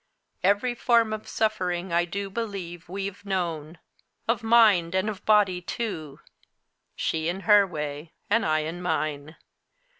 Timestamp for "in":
7.29-7.41, 8.61-8.81